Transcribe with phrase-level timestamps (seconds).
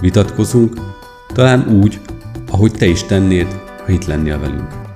[0.00, 0.74] vitatkozunk,
[1.32, 2.00] talán úgy,
[2.50, 4.86] ahogy te is tennéd, ha itt lennél velünk.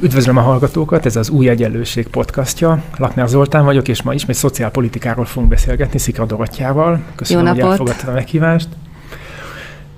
[0.00, 2.82] Üdvözlöm a hallgatókat, ez az Új Egyenlőség podcastja.
[2.98, 7.00] Lakner Zoltán vagyok, és ma ismét szociálpolitikáról fogunk beszélgetni Szikra Dorottyával.
[7.14, 7.72] Köszönöm, Jó hogy napot.
[7.72, 8.68] elfogadtad a meghívást.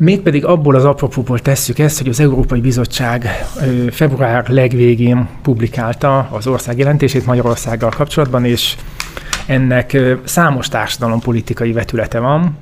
[0.00, 3.26] Mégpedig abból az apropóból tesszük ezt, hogy az Európai Bizottság
[3.90, 8.76] február legvégén publikálta az ország jelentését Magyarországgal kapcsolatban, és
[9.46, 12.56] ennek számos társadalompolitikai vetülete van.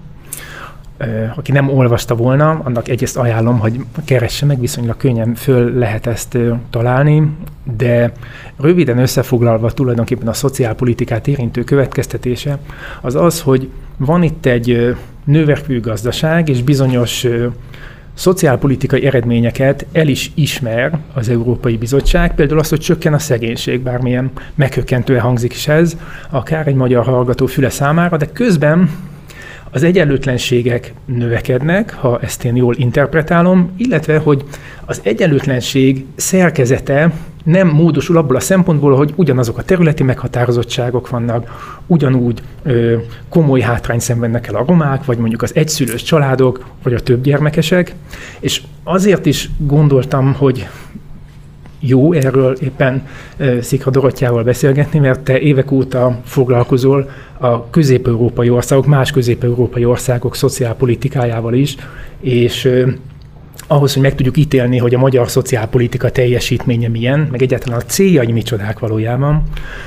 [1.37, 6.39] Aki nem olvasta volna, annak egyrészt ajánlom, hogy keresse meg, viszonylag könnyen föl lehet ezt
[6.71, 7.37] találni,
[7.77, 8.13] de
[8.61, 12.59] röviden összefoglalva tulajdonképpen a szociálpolitikát érintő következtetése
[13.01, 17.27] az az, hogy van itt egy növekvő gazdaság, és bizonyos
[18.15, 24.31] szociálpolitikai eredményeket el is ismer az Európai Bizottság, például azt, hogy csökken a szegénység, bármilyen
[24.55, 25.97] meghökkentően hangzik is ez,
[26.31, 28.91] akár egy magyar hallgató füle számára, de közben
[29.71, 34.45] az egyenlőtlenségek növekednek, ha ezt én jól interpretálom, illetve, hogy
[34.85, 37.13] az egyenlőtlenség szerkezete
[37.45, 42.97] nem módosul abból a szempontból, hogy ugyanazok a területi meghatározottságok vannak, ugyanúgy ö,
[43.29, 47.95] komoly hátrány szenvednek el a romák, vagy mondjuk az egyszülős családok, vagy a többgyermekesek,
[48.41, 50.69] és azért is gondoltam, hogy
[51.87, 53.07] jó erről éppen
[53.61, 61.55] Szikra Dorottyával beszélgetni, mert te évek óta foglalkozol a közép-európai országok, más közép-európai országok szociálpolitikájával
[61.55, 61.77] is,
[62.21, 62.69] és
[63.67, 68.33] ahhoz, hogy meg tudjuk ítélni, hogy a magyar szociálpolitika teljesítménye milyen, meg egyáltalán a céljai
[68.33, 69.43] micsodák valójában,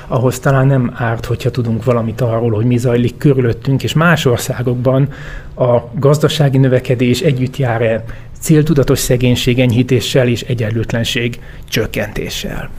[0.07, 5.07] ahhoz talán nem árt, hogyha tudunk valamit arról, hogy mi zajlik körülöttünk, és más országokban
[5.55, 8.03] a gazdasági növekedés együtt jár-e
[8.39, 12.69] céltudatos szegénység enyhítéssel és egyenlőtlenség csökkentéssel.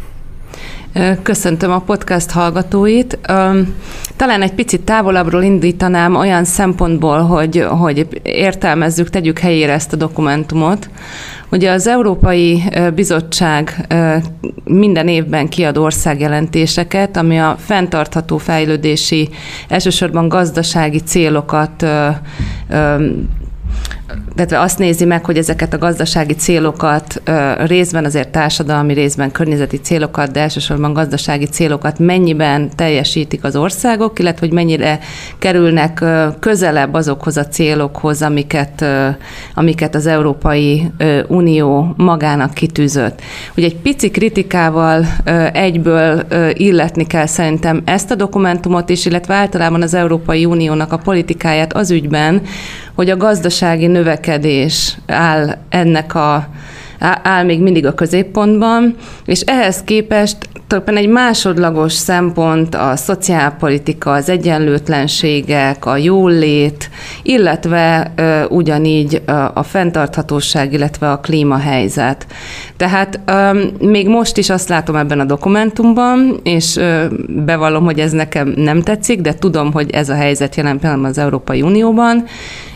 [1.22, 3.18] Köszöntöm a podcast hallgatóit.
[4.16, 10.90] Talán egy picit távolabbról indítanám olyan szempontból, hogy, hogy értelmezzük, tegyük helyére ezt a dokumentumot.
[11.50, 12.62] Ugye az Európai
[12.94, 13.86] Bizottság
[14.64, 19.28] minden évben kiad országjelentéseket, ami a fenntartható fejlődési,
[19.68, 21.86] elsősorban gazdasági célokat
[24.36, 27.22] illetve azt nézi meg, hogy ezeket a gazdasági célokat
[27.58, 34.46] részben azért társadalmi, részben környezeti célokat, de elsősorban gazdasági célokat mennyiben teljesítik az országok, illetve
[34.46, 34.98] hogy mennyire
[35.38, 36.04] kerülnek
[36.38, 38.84] közelebb azokhoz a célokhoz, amiket,
[39.54, 40.90] amiket az Európai
[41.28, 43.20] Unió magának kitűzött.
[43.56, 45.06] Ugye egy pici kritikával
[45.52, 51.72] egyből illetni kell szerintem ezt a dokumentumot is, illetve általában az Európai Uniónak a politikáját
[51.72, 52.42] az ügyben,
[53.00, 56.48] hogy a gazdasági növekedés áll ennek a
[57.22, 58.94] áll még mindig a középpontban,
[59.24, 60.36] és ehhez képest
[60.70, 66.90] tulajdonképpen egy másodlagos szempont a szociálpolitika, az egyenlőtlenségek, a jólét,
[67.22, 72.26] illetve ö, ugyanígy ö, a fenntarthatóság, illetve a klímahelyzet.
[72.76, 78.12] Tehát ö, még most is azt látom ebben a dokumentumban, és ö, bevallom, hogy ez
[78.12, 82.24] nekem nem tetszik, de tudom, hogy ez a helyzet jelen pillanatban az Európai Unióban,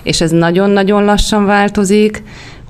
[0.02, 2.22] és ez nagyon-nagyon lassan változik,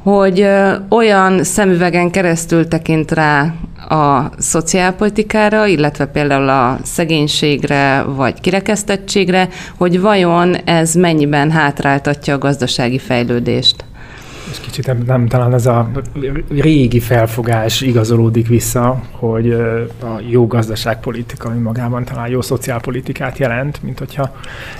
[0.05, 0.47] hogy
[0.89, 3.55] olyan szemüvegen keresztül tekint rá
[3.89, 12.99] a szociálpolitikára, illetve például a szegénységre vagy kirekesztettségre, hogy vajon ez mennyiben hátráltatja a gazdasági
[12.99, 13.85] fejlődést.
[14.55, 15.91] És kicsit nem, nem talán ez a
[16.49, 19.53] régi felfogás igazolódik vissza, hogy
[20.03, 24.37] a jó gazdaságpolitika önmagában talán jó szociálpolitikát jelent, mint hogyha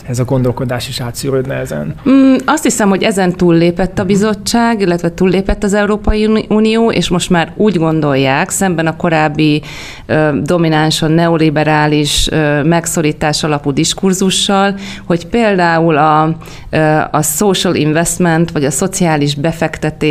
[0.07, 1.95] ez a gondolkodás is átszűrődne ezen.
[2.09, 7.09] Mm, azt hiszem, hogy ezen túllépett a bizottság, illetve túllépett az Európai Uni- Unió, és
[7.09, 9.63] most már úgy gondolják, szemben a korábbi
[10.07, 14.75] ö, dominánson neoliberális ö, megszorítás alapú diskurzussal,
[15.07, 16.37] hogy például a,
[16.71, 16.79] ö,
[17.11, 19.63] a social investment, vagy a szociális befektetés,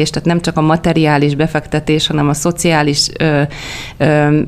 [0.09, 3.41] tehát nem csak a materiális befektetés, hanem a szociális ö,
[3.97, 4.41] ö,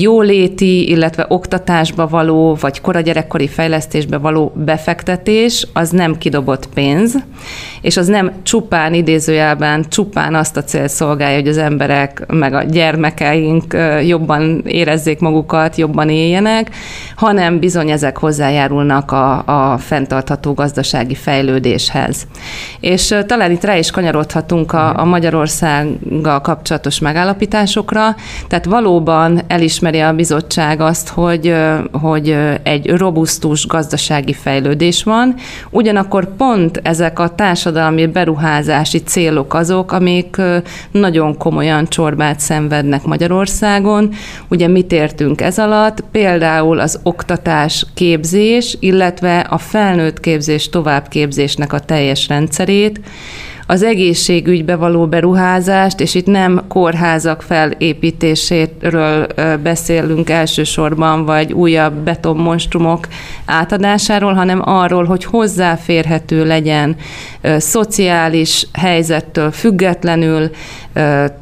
[0.00, 7.14] jóléti, illetve oktatásba való, vagy koragyerekkori fejlesztésbe való befektetés, az nem kidobott pénz,
[7.80, 12.62] és az nem csupán idézőjelben, csupán azt a cél szolgálja, hogy az emberek, meg a
[12.62, 13.76] gyermekeink
[14.06, 16.70] jobban érezzék magukat, jobban éljenek,
[17.16, 19.42] hanem bizony ezek hozzájárulnak a,
[19.72, 22.26] a fenntartható gazdasági fejlődéshez.
[22.80, 28.16] És talán itt rá is kanyarodhatunk a, a Magyarországgal kapcsolatos megállapításokra,
[28.48, 29.40] tehát valóban
[29.84, 31.54] elismeri a bizottság azt, hogy,
[31.92, 35.34] hogy egy robusztus gazdasági fejlődés van,
[35.70, 40.36] ugyanakkor pont ezek a társadalmi beruházási célok azok, amik
[40.90, 44.12] nagyon komolyan csorbát szenvednek Magyarországon.
[44.48, 46.00] Ugye mit értünk ez alatt?
[46.12, 53.00] Például az oktatás, képzés, illetve a felnőtt képzés, továbbképzésnek a teljes rendszerét,
[53.66, 59.26] az egészségügybe való beruházást, és itt nem kórházak felépítéséről
[59.62, 63.08] beszélünk elsősorban, vagy újabb betonmonstrumok
[63.44, 66.96] átadásáról, hanem arról, hogy hozzáférhető legyen
[67.58, 70.50] szociális helyzettől függetlenül,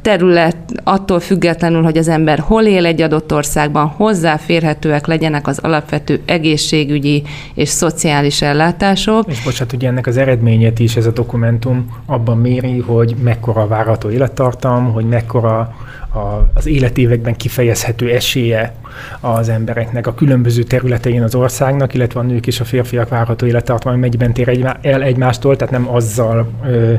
[0.01, 6.21] terület, attól függetlenül, hogy az ember hol él egy adott országban, hozzáférhetőek legyenek az alapvető
[6.25, 7.23] egészségügyi
[7.53, 9.25] és szociális ellátások.
[9.27, 13.67] És bocsánat, ugye ennek az eredményét is ez a dokumentum abban méri, hogy mekkora a
[13.67, 15.75] várható élettartam, hogy mekkora
[16.13, 18.75] a, az életévekben kifejezhető esélye
[19.19, 23.97] az embereknek a különböző területein az országnak, illetve a nők és a férfiak várható élettartalma
[23.97, 26.93] mennyiben tér egy, el egymástól, tehát nem azzal ö,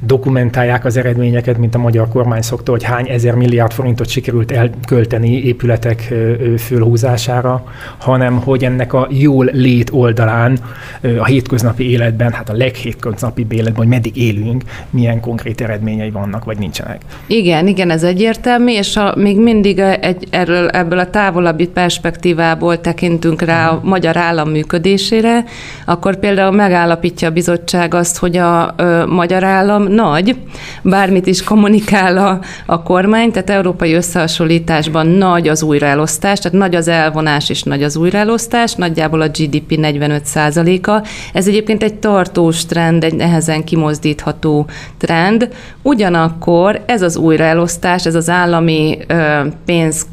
[0.00, 5.44] dokumentálják az eredményeket, mint a magyar kormány szokta, hogy hány ezer milliárd forintot sikerült elkölteni
[5.44, 7.64] épületek ö, fölhúzására,
[7.98, 10.58] hanem hogy ennek a jól lét oldalán
[11.00, 16.44] ö, a hétköznapi életben, hát a leghétköznapi életben, hogy meddig élünk, milyen konkrét eredményei vannak,
[16.44, 17.00] vagy nincsenek.
[17.26, 22.80] Igen, igen, ez egyértelmű, és a, még mindig egy, erről, ebből a távol távolabbi perspektívából
[22.80, 25.44] tekintünk rá a magyar állam működésére,
[25.84, 30.36] akkor például megállapítja a bizottság azt, hogy a ö, magyar állam nagy,
[30.82, 36.88] bármit is kommunikál a, a kormány, tehát európai összehasonlításban nagy az újraelosztás, tehát nagy az
[36.88, 41.06] elvonás és nagy az újraelosztás, nagyjából a GDP 45%-a.
[41.32, 45.48] Ez egyébként egy tartós trend, egy nehezen kimozdítható trend.
[45.82, 50.06] Ugyanakkor ez az újraelosztás, ez az állami ö, pénz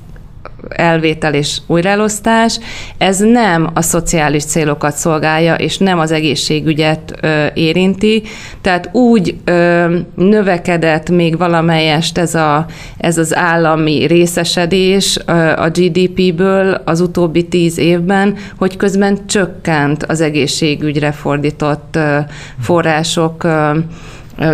[0.69, 2.59] elvétel és újraelosztás,
[2.97, 8.23] ez nem a szociális célokat szolgálja, és nem az egészségügyet ö, érinti.
[8.61, 12.65] Tehát úgy ö, növekedett még valamelyest ez, a,
[12.97, 20.21] ez az állami részesedés ö, a GDP-ből az utóbbi tíz évben, hogy közben csökkent az
[20.21, 22.17] egészségügyre fordított ö,
[22.59, 23.77] források ö,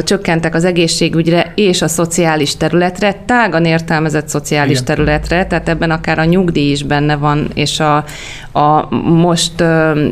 [0.03, 4.85] csökkentek az egészségügyre és a szociális területre, tágan értelmezett szociális Igen.
[4.85, 7.95] területre, tehát ebben akár a nyugdíj is benne van, és a,
[8.51, 9.61] a most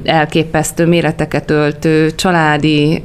[0.03, 3.03] elképesztő méreteket öltő családi,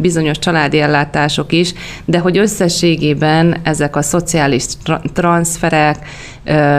[0.00, 1.72] bizonyos családi ellátások is,
[2.04, 4.64] de hogy összességében ezek a szociális
[5.12, 5.96] transferek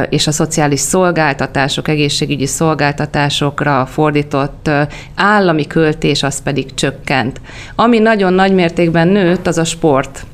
[0.10, 4.70] és a szociális szolgáltatások, egészségügyi szolgáltatásokra fordított
[5.16, 7.42] állami költés az pedig csökkent.
[7.76, 10.26] Ami nagyon nagy mértékben nőtt, az a sport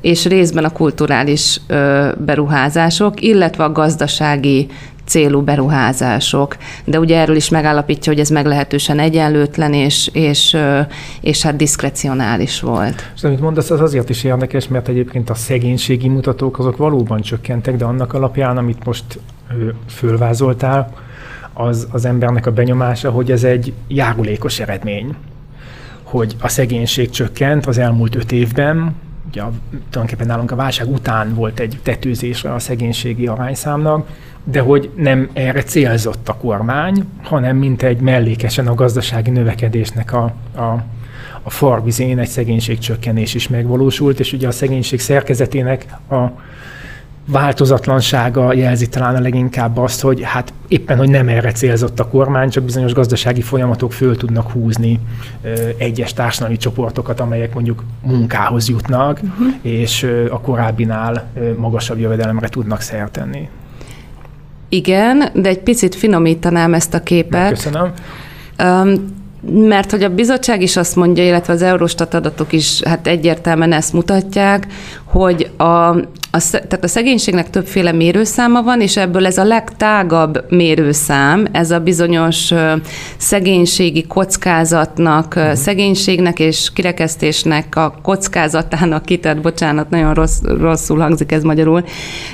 [0.00, 1.60] és részben a kulturális
[2.16, 4.66] beruházások, illetve a gazdasági
[5.08, 6.56] célú beruházások.
[6.84, 10.56] De ugye erről is megállapítja, hogy ez meglehetősen egyenlőtlen és, és,
[11.20, 13.10] és hát diszkrecionális volt.
[13.14, 17.76] És amit mondasz, az azért is érdekes, mert egyébként a szegénységi mutatók azok valóban csökkentek,
[17.76, 19.04] de annak alapján, amit most
[19.88, 20.92] fölvázoltál,
[21.52, 25.14] az, az embernek a benyomása, hogy ez egy járulékos eredmény
[26.10, 28.94] hogy a szegénység csökkent az elmúlt öt évben,
[29.28, 34.08] ugye tulajdonképpen nálunk a válság után volt egy tetőzésre a szegénységi arányszámnak,
[34.44, 40.34] de hogy nem erre célzott a kormány, hanem mint egy mellékesen a gazdasági növekedésnek a,
[40.54, 40.84] a,
[41.42, 46.26] a farvizén egy szegénység csökkenés is megvalósult, és ugye a szegénység szerkezetének a
[47.30, 52.50] változatlansága jelzi talán a leginkább azt, hogy hát éppen, hogy nem erre célzott a kormány,
[52.50, 55.00] csak bizonyos gazdasági folyamatok föl tudnak húzni
[55.42, 59.54] ö, egyes társadalmi csoportokat, amelyek mondjuk munkához jutnak, uh-huh.
[59.62, 63.48] és ö, a korábbinál ö, magasabb jövedelemre tudnak szert tenni.
[64.68, 67.48] Igen, de egy picit finomítanám ezt a képet.
[67.48, 67.92] Köszönöm.
[68.62, 73.72] Um, mert hogy a bizottság is azt mondja, illetve az Eurostat adatok is hát egyértelműen
[73.72, 74.66] ezt mutatják,
[75.04, 75.94] hogy a,
[76.38, 81.78] a tehát a szegénységnek többféle mérőszáma van, és ebből ez a legtágabb mérőszám, ez a
[81.78, 82.52] bizonyos
[83.16, 91.84] szegénységi kockázatnak, szegénységnek és kirekesztésnek a kockázatának kitett, bocsánat, nagyon rossz, rosszul hangzik ez magyarul,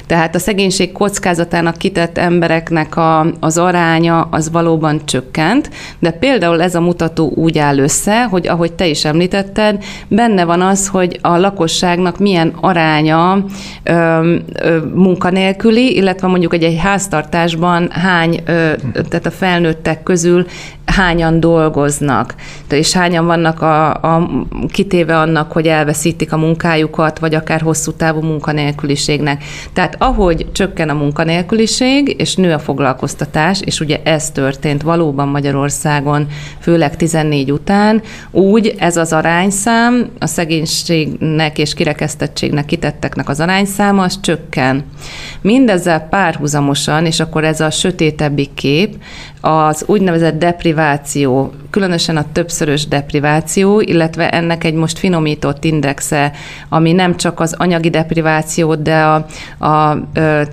[0.06, 6.74] tehát a szegénység kockázatának kitett embereknek a, az aránya az valóban csökkent, de például ez
[6.74, 11.36] a mutató úgy áll össze, hogy ahogy te is említetted, benne van az, hogy a
[11.36, 13.44] lakosságnak milyen aránya
[13.82, 20.46] ö, ö, munkanélküli, illetve mondjuk egy, egy háztartásban hány, ö, tehát a felnőttek közül
[20.84, 22.34] hányan dolgoznak,
[22.70, 24.30] és hányan vannak a, a,
[24.72, 29.44] kitéve annak, hogy elveszítik a munkájukat, vagy akár hosszú távú munkanélküliségnek.
[29.72, 36.26] Tehát ahogy csökken a munkanélküliség, és nő a foglalkoztatás, és ugye ez történt valóban Magyarországon,
[36.58, 43.40] főleg 14 után, úgy ez az arányszám, a szegénységnek és kirekesztettségnek kitetteknek az
[43.78, 44.84] arányszáma, az csökken.
[45.40, 48.96] Mindezzel párhuzamosan, és akkor ez a sötétebbi kép,
[49.40, 56.32] az úgynevezett depriváció, különösen a többszörös depriváció, illetve ennek egy most finomított indexe,
[56.68, 59.26] ami nem csak az anyagi deprivációt, de a,
[59.58, 59.98] a, a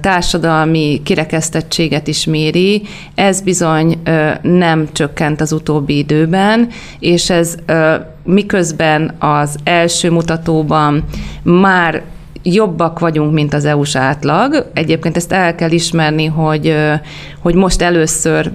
[0.02, 2.82] társadalmi kirekesztettséget is méri,
[3.16, 4.02] ez bizony
[4.42, 6.68] nem csökkent az utóbbi időben,
[7.00, 7.56] és ez
[8.24, 11.04] miközben az első mutatóban
[11.44, 12.02] már
[12.44, 14.70] jobbak vagyunk, mint az EU-s átlag.
[14.74, 16.76] Egyébként ezt el kell ismerni, hogy,
[17.40, 18.52] hogy most először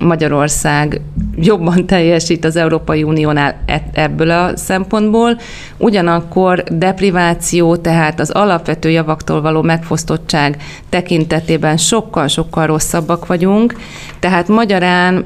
[0.00, 1.00] Magyarország
[1.36, 5.38] jobban teljesít az Európai Uniónál e- ebből a szempontból,
[5.76, 13.74] ugyanakkor depriváció, tehát az alapvető javaktól való megfosztottság tekintetében sokkal-sokkal rosszabbak vagyunk,
[14.20, 15.24] tehát magyarán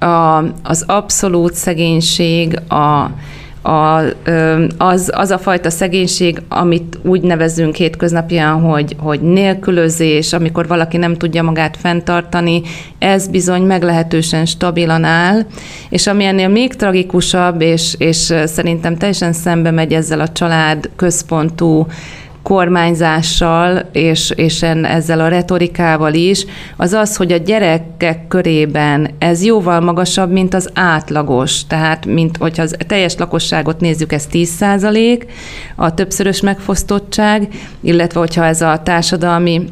[0.00, 3.10] a, az abszolút szegénység, a,
[3.68, 4.02] a,
[4.78, 11.14] az, az a fajta szegénység, amit úgy nevezünk hétköznapian, hogy, hogy nélkülözés, amikor valaki nem
[11.14, 12.62] tudja magát fenntartani,
[12.98, 15.46] ez bizony meglehetősen stabilan áll,
[15.88, 21.86] és ami ennél még tragikusabb, és, és szerintem teljesen szembe megy ezzel a család központú
[22.42, 26.44] kormányzással és, és ezzel a retorikával is,
[26.76, 31.66] az az, hogy a gyerekek körében ez jóval magasabb, mint az átlagos.
[31.66, 35.26] Tehát, mint hogyha az teljes lakosságot nézzük, ez 10 százalék,
[35.76, 37.48] a többszörös megfosztottság,
[37.80, 39.64] illetve hogyha ez a társadalmi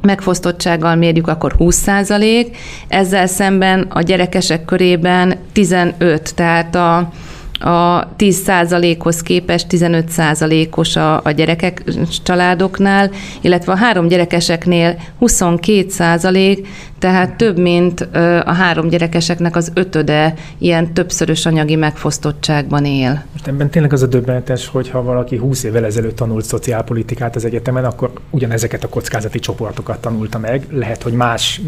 [0.00, 2.56] megfosztottsággal mérjük, akkor 20 százalék,
[2.88, 7.10] ezzel szemben a gyerekesek körében 15, tehát a
[7.58, 11.82] a 10%-hoz képest 15%-os a, a gyerekek
[12.22, 13.10] családoknál,
[13.40, 16.66] illetve a három gyerekeseknél 22%,
[16.98, 18.00] tehát több, mint
[18.44, 23.24] a három gyerekeseknek az ötöde ilyen többszörös anyagi megfosztottságban él.
[23.32, 27.44] Most ebben tényleg az a döbbenetes, hogy ha valaki 20 évvel ezelőtt tanult szociálpolitikát az
[27.44, 30.66] egyetemen, akkor ugyanezeket a kockázati csoportokat tanulta meg.
[30.70, 31.60] Lehet, hogy más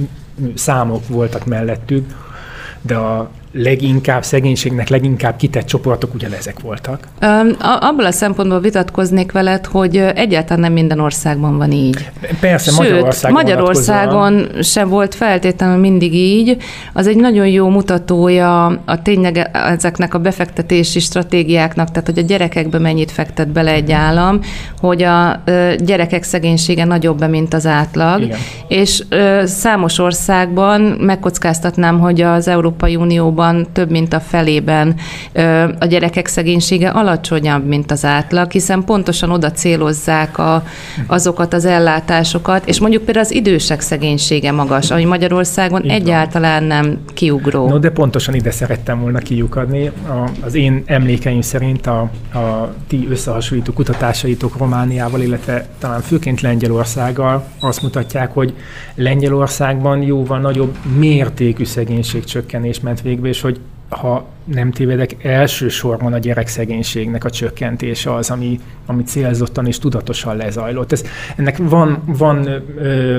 [0.54, 2.06] számok voltak mellettük,
[2.82, 7.08] de a leginkább szegénységnek leginkább kitett csoportok ugyanezek voltak?
[7.80, 12.10] Abból a szempontból vitatkoznék veled, hogy egyáltalán nem minden országban van így.
[12.40, 16.56] Persze, Sőt, Magyarországon Magyarországon sem volt feltétlenül mindig így.
[16.92, 22.78] Az egy nagyon jó mutatója a tényleg ezeknek a befektetési stratégiáknak, tehát hogy a gyerekekbe
[22.78, 24.40] mennyit fektet bele egy állam,
[24.80, 25.42] hogy a
[25.78, 28.22] gyerekek szegénysége nagyobb, mint az átlag.
[28.22, 28.38] Igen.
[28.68, 29.04] És
[29.44, 34.94] számos országban megkockáztatnám, hogy az Európai Unióban Európában több mint a felében
[35.78, 40.62] a gyerekek szegénysége alacsonyabb, mint az átlag, hiszen pontosan oda célozzák a,
[41.06, 46.68] azokat az ellátásokat, és mondjuk például az idősek szegénysége magas, ami Magyarországon Így egyáltalán van.
[46.68, 47.68] nem kiugró.
[47.68, 49.86] No, de pontosan ide szerettem volna kiukadni.
[49.86, 52.00] A, az én emlékeim szerint a,
[52.34, 58.54] a ti összehasonlító kutatásaitok Romániával, illetve talán főként Lengyelországgal azt mutatják, hogy
[58.94, 67.24] Lengyelországban jóval nagyobb mértékű szegénységcsökkenés ment végbe, és hogy ha nem tévedek, elsősorban a gyerekszegénységnek
[67.24, 70.92] a csökkentése az, ami, ami célzottan és tudatosan lezajlott.
[70.92, 71.04] Ez,
[71.36, 72.46] ennek van, van
[72.78, 73.16] ö,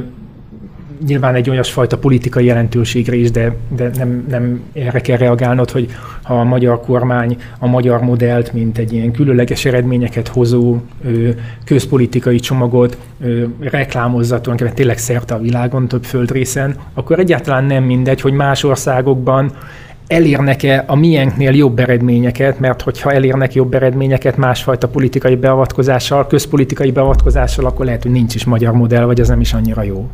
[1.06, 5.89] nyilván egy olyasfajta politikai jelentőségre is, de, de nem, nem erre kell reagálnod, hogy
[6.24, 11.30] ha a magyar kormány a magyar modellt, mint egy ilyen különleges eredményeket hozó ö,
[11.65, 18.22] közpolitikai csomagot ö, reklámozza tulajdonképpen tényleg szerte a világon, több földrészen, akkor egyáltalán nem mindegy,
[18.22, 19.51] hogy más országokban
[20.12, 27.65] elérnek-e a miénknél jobb eredményeket, mert hogyha elérnek jobb eredményeket másfajta politikai beavatkozással, közpolitikai beavatkozással,
[27.65, 30.10] akkor lehet, hogy nincs is magyar modell, vagy az nem is annyira jó.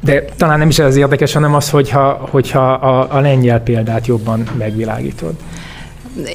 [0.00, 4.42] De talán nem is ez érdekes, hanem az, hogyha, hogyha a, a lengyel példát jobban
[4.58, 5.34] megvilágítod.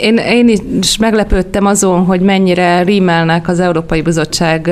[0.01, 0.47] Én, én
[0.81, 4.71] is meglepődtem azon, hogy mennyire rímelnek az Európai Bizottság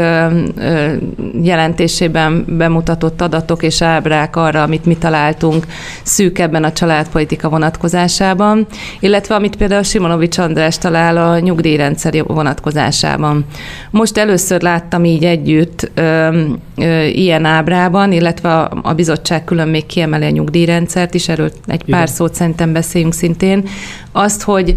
[1.42, 5.66] jelentésében bemutatott adatok és ábrák arra, amit mi találtunk
[6.04, 8.68] szűkebben a családpolitika vonatkozásában,
[9.00, 13.46] illetve amit például Simonovics András talál a nyugdíjrendszer vonatkozásában.
[13.92, 16.42] Most először láttam így együtt ö,
[16.78, 21.84] ö, ilyen ábrában, illetve a, a bizottság külön még kiemeli a nyugdíjrendszert is, erről egy
[21.84, 22.08] pár Igen.
[22.08, 23.64] szót szerintem beszéljünk szintén,
[24.16, 24.76] azt, hogy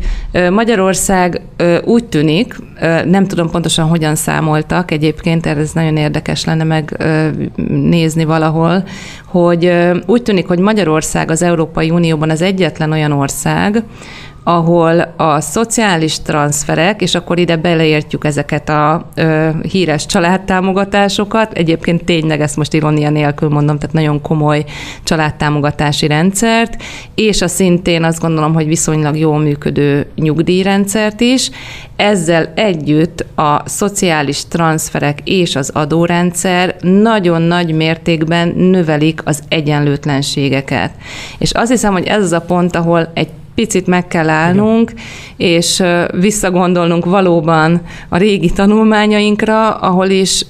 [0.50, 1.40] Magyarország
[1.84, 2.56] úgy tűnik,
[3.04, 8.84] nem tudom pontosan hogyan számoltak egyébként, ez nagyon érdekes lenne megnézni valahol,
[9.24, 9.72] hogy
[10.06, 13.82] úgy tűnik, hogy Magyarország az Európai Unióban az egyetlen olyan ország,
[14.44, 22.40] ahol a szociális transferek, és akkor ide beleértjük ezeket a ö, híres családtámogatásokat, egyébként tényleg
[22.40, 24.64] ezt most ironia nélkül mondom, tehát nagyon komoly
[25.02, 26.82] családtámogatási rendszert,
[27.14, 31.50] és a szintén azt gondolom, hogy viszonylag jól működő nyugdíjrendszert is.
[31.96, 40.90] Ezzel együtt a szociális transferek és az adórendszer nagyon nagy mértékben növelik az egyenlőtlenségeket.
[41.38, 43.28] És azt hiszem, hogy ez az a pont, ahol egy
[43.58, 44.92] picit meg kell állnunk,
[45.36, 50.44] és visszagondolnunk valóban a régi tanulmányainkra, ahol is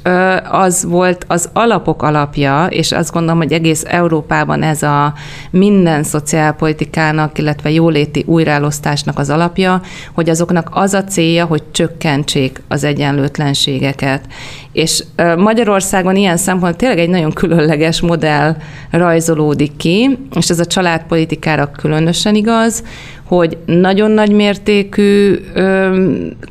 [0.50, 5.12] az volt az alapok alapja, és azt gondolom, hogy egész Európában ez a
[5.50, 9.81] minden szociálpolitikának, illetve jóléti újraelosztásnak az alapja,
[10.15, 14.25] hogy azoknak az a célja, hogy csökkentsék az egyenlőtlenségeket.
[14.73, 15.05] És
[15.37, 18.57] Magyarországon ilyen szempontból tényleg egy nagyon különleges modell
[18.91, 22.83] rajzolódik ki, és ez a családpolitikára különösen igaz,
[23.29, 25.39] hogy nagyon nagy mértékű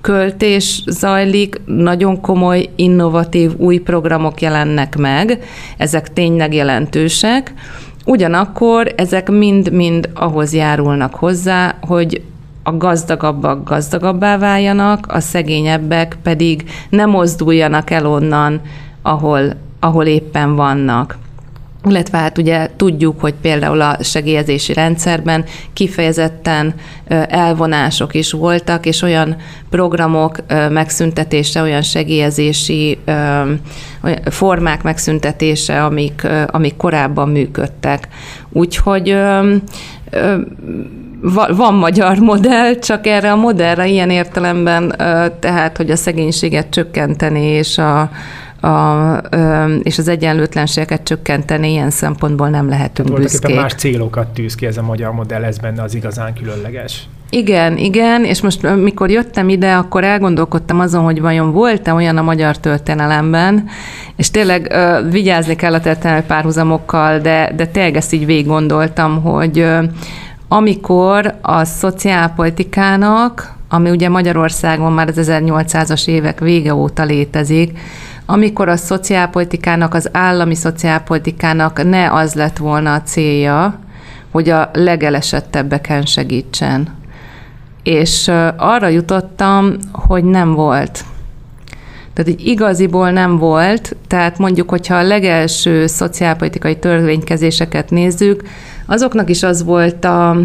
[0.01, 5.43] költés zajlik, nagyon komoly, innovatív új programok jelennek meg,
[5.77, 7.53] ezek tényleg jelentősek,
[8.05, 12.21] ugyanakkor ezek mind-mind ahhoz járulnak hozzá, hogy
[12.63, 18.61] a gazdagabbak gazdagabbá váljanak, a szegényebbek pedig nem mozduljanak el onnan,
[19.01, 21.17] ahol, ahol éppen vannak
[21.89, 26.73] illetve hát ugye tudjuk, hogy például a segélyezési rendszerben kifejezetten
[27.27, 29.35] elvonások is voltak, és olyan
[29.69, 30.37] programok
[30.69, 32.97] megszüntetése, olyan segélyezési
[34.25, 38.07] formák megszüntetése, amik, amik korábban működtek.
[38.49, 39.17] Úgyhogy
[41.55, 44.93] van magyar modell, csak erre a modellre ilyen értelemben,
[45.39, 48.09] tehát, hogy a szegénységet csökkenteni és a,
[48.61, 49.15] a,
[49.83, 53.55] és az egyenlőtlenségeket csökkenteni, ilyen szempontból nem lehetünk Tehát büszkék.
[53.55, 57.07] más célokat tűz ki ez a magyar modell, ez benne az igazán különleges.
[57.29, 62.21] Igen, igen, és most mikor jöttem ide, akkor elgondolkodtam azon, hogy vajon volt-e olyan a
[62.21, 63.65] magyar történelemben,
[64.15, 69.21] és tényleg uh, vigyázni kell a történelmi párhuzamokkal, de, de tényleg ezt így végig gondoltam,
[69.21, 69.65] hogy
[70.47, 77.79] amikor a szociálpolitikának, ami ugye Magyarországon már az 1800-as évek vége óta létezik,
[78.29, 83.79] amikor a szociálpolitikának, az állami szociálpolitikának ne az lett volna a célja,
[84.31, 86.95] hogy a legelesettebbeken segítsen.
[87.83, 91.03] És arra jutottam, hogy nem volt.
[92.13, 98.43] Tehát egy igaziból nem volt, tehát mondjuk, hogyha a legelső szociálpolitikai törvénykezéseket nézzük,
[98.85, 100.37] azoknak is az volt a,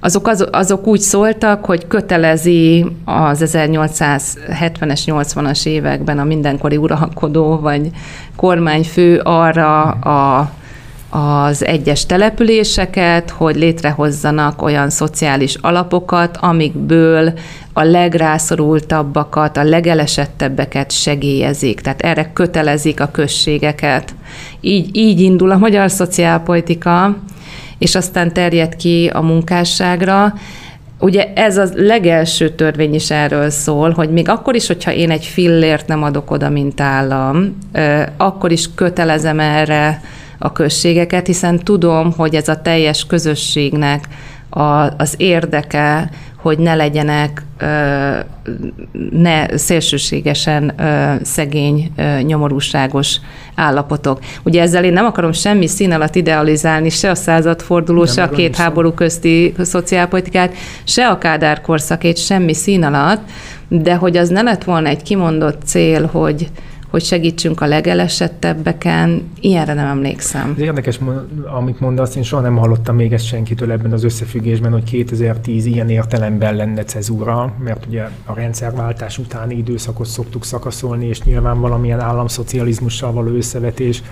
[0.00, 7.90] azok, az, azok úgy szóltak, hogy kötelezi az 1870-es, 80-as években a mindenkori uralkodó vagy
[8.36, 10.50] kormányfő arra a
[11.10, 17.32] az egyes településeket, hogy létrehozzanak olyan szociális alapokat, amikből
[17.72, 21.80] a legrászorultabbakat, a legelesettebbeket segélyezik.
[21.80, 24.14] Tehát erre kötelezik a községeket.
[24.60, 27.16] Így, így indul a magyar szociálpolitika,
[27.80, 30.34] és aztán terjed ki a munkásságra.
[30.98, 35.24] Ugye ez a legelső törvény is erről szól, hogy még akkor is, hogyha én egy
[35.24, 37.58] fillért nem adok oda, mint állam,
[38.16, 40.00] akkor is kötelezem erre
[40.38, 44.04] a községeket, hiszen tudom, hogy ez a teljes közösségnek
[44.96, 46.10] az érdeke,
[46.40, 47.42] hogy ne legyenek
[49.10, 50.74] ne szélsőségesen
[51.22, 53.16] szegény, nyomorúságos
[53.54, 54.18] állapotok.
[54.42, 58.28] Ugye ezzel én nem akarom semmi szín alatt idealizálni se a századforduló, nem se a
[58.28, 63.22] két háború közti szociálpolitikát, se a Kádár korszakét semmi szín alatt,
[63.68, 66.48] de hogy az ne lett volna egy kimondott cél, hogy
[66.90, 69.30] hogy segítsünk a legelesettebbeken.
[69.40, 70.54] Ilyenre nem emlékszem.
[70.56, 70.98] Ez érdekes,
[71.56, 75.88] amit mondasz, én soha nem hallottam még ezt senkitől ebben az összefüggésben, hogy 2010 ilyen
[75.88, 83.12] értelemben lenne cezúra, mert ugye a rendszerváltás utáni időszakot szoktuk szakaszolni, és nyilván valamilyen államszocializmussal
[83.12, 84.02] való összevetés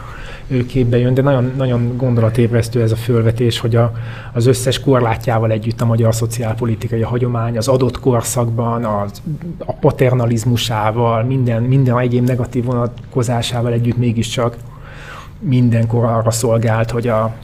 [0.66, 3.92] képbe jön, de nagyon, nagyon gondolatébresztő ez a fölvetés, hogy a,
[4.32, 9.22] az összes korlátjával együtt a magyar szociálpolitikai hagyomány az adott korszakban, az,
[9.58, 14.56] a paternalizmusával, minden, minden egyéb negatív vonatkozásával együtt mégiscsak
[15.40, 17.34] mindenkor arra szolgált, hogy a,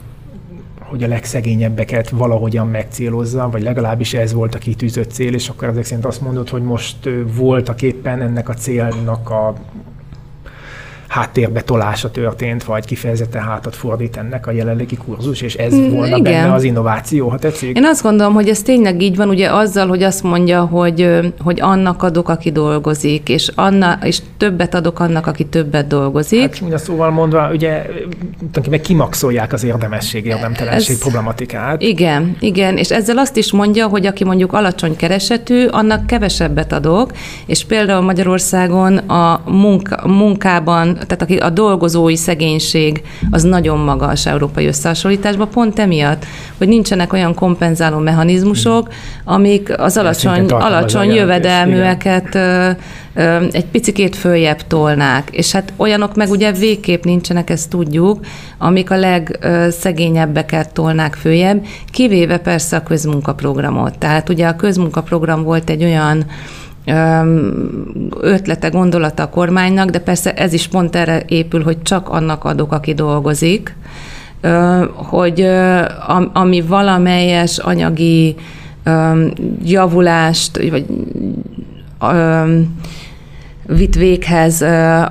[0.79, 5.83] hogy a legszegényebbeket valahogyan megcélozza, vagy legalábbis ez volt a kitűzött cél, és akkor ezek
[5.83, 9.53] szerint azt mondod, hogy most voltak éppen ennek a célnak a
[11.07, 16.17] háttérbe tolása történt, vagy kifejezetten hátat fordít ennek a jelenlegi kurzus, és ez mm, volna
[16.17, 16.23] Igen.
[16.23, 17.77] benne az innováció, ha tetszik?
[17.77, 21.61] Én azt gondolom, hogy ez tényleg így van, ugye azzal, hogy azt mondja, hogy, hogy
[21.61, 26.41] annak adok, aki dolgozik, és, anna, és többet adok annak, aki többet dolgozik.
[26.41, 27.85] Hát mindjárt szóval mondva, ugye
[28.69, 31.81] meg kimaxolják az érdemesség, érdemtelenség ez, problematikát.
[31.81, 37.11] Igen, igen, és ezzel azt is mondja, hogy aki mondjuk alacsony keresetű, annak kevesebbet adok,
[37.45, 44.65] és például Magyarországon a munka, munkában tehát aki a dolgozói szegénység az nagyon magas európai
[44.65, 46.25] összehasonlításban, pont emiatt,
[46.57, 48.89] hogy nincsenek olyan kompenzáló mechanizmusok,
[49.23, 52.35] amik az alacsony, alacsony jövedelműeket
[53.51, 55.29] egy picikét följebb tolnák.
[55.31, 58.19] És hát olyanok meg ugye végképp nincsenek, ezt tudjuk,
[58.57, 63.97] amik a legszegényebbeket tolnák följebb, kivéve persze a közmunkaprogramot.
[63.97, 66.25] Tehát ugye a közmunkaprogram volt egy olyan
[68.21, 72.71] ötlete, gondolata a kormánynak, de persze ez is pont erre épül, hogy csak annak adok,
[72.71, 73.75] aki dolgozik,
[74.95, 75.47] hogy
[76.33, 78.35] ami valamelyes anyagi
[79.63, 80.85] javulást, vagy
[83.67, 84.61] vitt véghez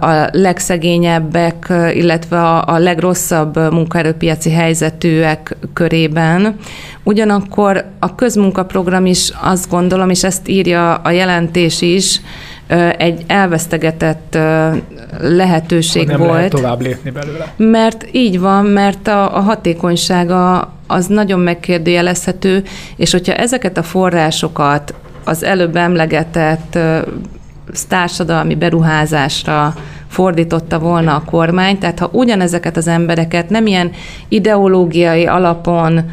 [0.01, 6.57] a legszegényebbek, illetve a legrosszabb munkaerőpiaci helyzetűek körében.
[7.03, 12.21] Ugyanakkor a közmunkaprogram is azt gondolom, és ezt írja a jelentés is,
[12.99, 14.39] egy elvesztegetett
[15.21, 16.33] lehetőség nem volt.
[16.33, 17.53] Lehet tovább lépni belőle.
[17.57, 22.63] Mert így van, mert a, a hatékonysága az nagyon megkérdőjelezhető,
[22.97, 26.79] és hogyha ezeket a forrásokat az előbb emlegetett
[27.89, 29.75] társadalmi beruházásra
[30.09, 33.91] fordította volna a kormány, tehát ha ugyanezeket az embereket nem ilyen
[34.29, 36.05] ideológiai alapon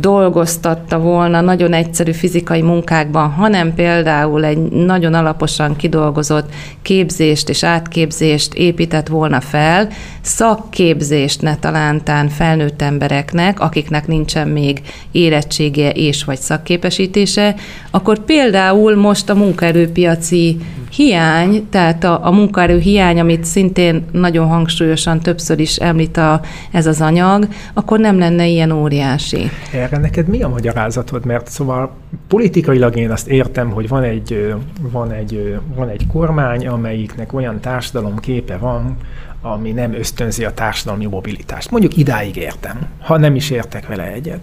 [0.00, 6.52] dolgoztatta volna nagyon egyszerű fizikai munkákban, hanem például egy nagyon alaposan kidolgozott
[6.82, 9.88] képzést és átképzést épített volna fel,
[10.20, 14.80] szakképzést ne talántán felnőtt embereknek, akiknek nincsen még
[15.10, 17.54] érettsége és vagy szakképesítése,
[17.90, 20.56] akkor például most a munkaerőpiaci
[20.90, 26.40] hiány, tehát a, a munkaerő hiány, amit szintén nagyon hangsúlyosan többször is említ a,
[26.72, 29.50] ez az anyag, akkor nem lenne ilyen óriási.
[29.72, 31.24] Erre neked mi a magyarázatod?
[31.24, 31.90] Mert szóval
[32.28, 38.18] politikailag én azt értem, hogy van egy, van egy, van egy kormány, amelyiknek olyan társadalom
[38.18, 38.96] képe van,
[39.42, 41.70] ami nem ösztönzi a társadalmi mobilitást.
[41.70, 44.40] Mondjuk idáig értem, ha nem is értek vele egyet.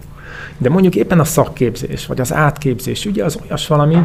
[0.58, 3.96] De mondjuk éppen a szakképzés, vagy az átképzés, ugye az olyas valami,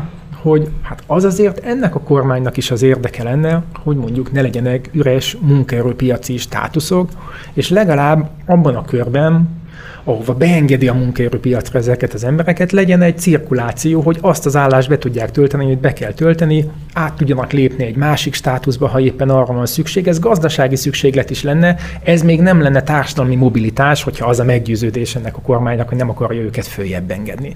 [0.41, 4.89] hogy hát az azért ennek a kormánynak is az érdeke lenne, hogy mondjuk ne legyenek
[4.93, 7.09] üres munkaerőpiaci státuszok,
[7.53, 9.62] és legalább abban a körben,
[10.03, 14.97] ahova beengedi a munkaerőpiacra ezeket az embereket, legyen egy cirkuláció, hogy azt az állást be
[14.97, 19.53] tudják tölteni, amit be kell tölteni, át tudjanak lépni egy másik státuszba, ha éppen arra
[19.53, 20.07] van szükség.
[20.07, 25.15] Ez gazdasági szükséglet is lenne, ez még nem lenne társadalmi mobilitás, hogyha az a meggyőződés
[25.15, 27.53] ennek a kormánynak, hogy nem akarja őket följebb engedni.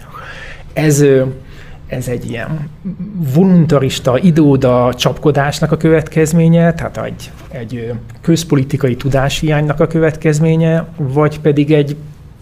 [0.73, 1.03] Ez
[1.87, 2.69] ez egy ilyen
[3.33, 11.95] voluntarista, idóda csapkodásnak a következménye, tehát egy, egy közpolitikai tudáshiánynak a következménye, vagy pedig egy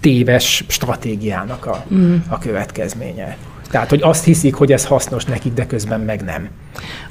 [0.06, 2.16] téves stratégiának a, mm.
[2.30, 3.38] a következménye.
[3.70, 6.50] Tehát, hogy azt hiszik, hogy ez hasznos nekik, de közben meg nem.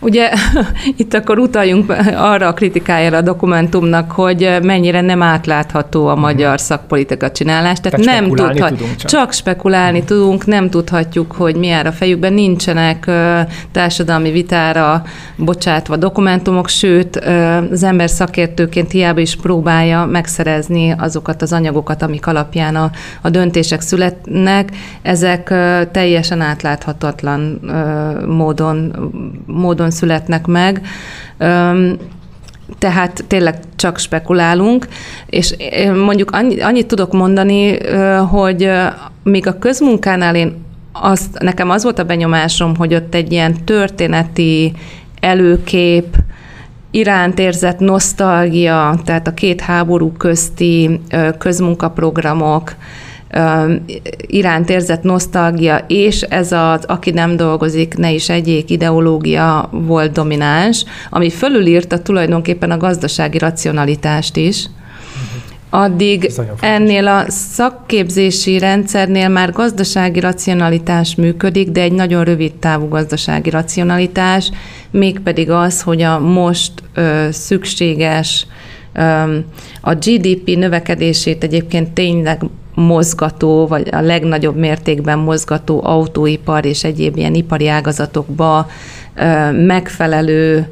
[0.00, 0.30] Ugye
[0.96, 6.20] itt akkor utaljunk arra a kritikájára a dokumentumnak, hogy mennyire nem átlátható a mhm.
[6.20, 6.64] magyar uh-huh.
[6.64, 7.80] szakpolitika csinálás.
[7.80, 9.10] Tehát, Tehát nem tudhat, tudunk csak.
[9.10, 10.16] csak spekulálni uh-huh.
[10.16, 13.10] tudunk, nem tudhatjuk, hogy mi áll a fejükben, nincsenek
[13.72, 15.02] társadalmi vitára
[15.36, 17.16] bocsátva dokumentumok, sőt,
[17.70, 22.90] az ember szakértőként hiába is próbálja megszerezni azokat az anyagokat, amik alapján a,
[23.22, 24.68] a döntések születnek,
[25.02, 25.54] ezek
[25.90, 27.60] teljesen átláthatatlan
[28.26, 29.12] módon,
[29.46, 30.86] módon születnek meg.
[32.78, 34.88] Tehát tényleg csak spekulálunk,
[35.26, 35.56] és
[36.04, 37.78] mondjuk annyit, tudok mondani,
[38.30, 38.70] hogy
[39.22, 44.72] még a közmunkánál én azt, nekem az volt a benyomásom, hogy ott egy ilyen történeti
[45.20, 46.16] előkép,
[46.90, 51.00] iránt érzett nosztalgia, tehát a két háború közti
[51.38, 52.74] közmunkaprogramok,
[54.26, 60.84] iránt érzett nosztalgia, és ez az, aki nem dolgozik, ne is egyék ideológia volt domináns,
[61.10, 64.66] ami fölülírta tulajdonképpen a gazdasági racionalitást is,
[65.70, 73.50] addig ennél a szakképzési rendszernél már gazdasági racionalitás működik, de egy nagyon rövid távú gazdasági
[73.50, 74.50] racionalitás,
[74.90, 78.46] mégpedig az, hogy a most ö, szükséges
[78.92, 79.00] ö,
[79.80, 82.42] a GDP növekedését egyébként tényleg
[82.74, 88.66] mozgató, vagy a legnagyobb mértékben mozgató autóipar és egyéb ilyen ipari ágazatokba
[89.52, 90.66] megfelelő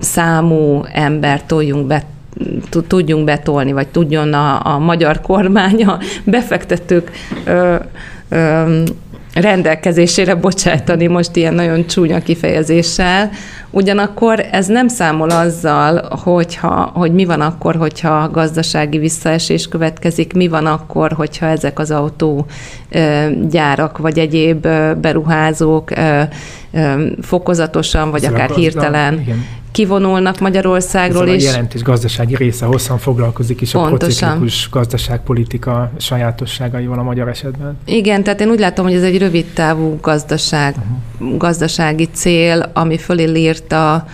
[0.00, 2.04] számú embert toljunk be
[2.88, 7.10] tudjunk betolni, vagy tudjon a, a magyar kormány a befektetők
[9.40, 13.30] rendelkezésére bocsátani most ilyen nagyon csúnya kifejezéssel.
[13.70, 20.48] Ugyanakkor ez nem számol azzal, hogyha, hogy mi van akkor, hogyha gazdasági visszaesés következik, mi
[20.48, 22.38] van akkor, hogyha ezek az autógyárak
[23.98, 24.68] vagy egyéb
[25.00, 25.90] beruházók
[27.20, 29.24] fokozatosan, vagy akár hirtelen
[29.70, 31.28] kivonulnak Magyarországról.
[31.28, 33.98] Ez és a jelentős gazdasági része hosszan foglalkozik is Pontosan.
[34.28, 37.78] a prociklikus gazdaságpolitika sajátosságaival a magyar esetben.
[37.84, 40.74] Igen, tehát én úgy látom, hogy ez egy rövid távú gazdaság,
[41.18, 41.36] uh-huh.
[41.36, 44.06] gazdasági cél, ami fölé írta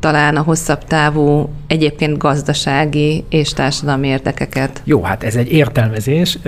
[0.00, 4.82] talán a hosszabb távú egyébként gazdasági és társadalmi érdekeket.
[4.84, 6.38] Jó, hát ez egy értelmezés.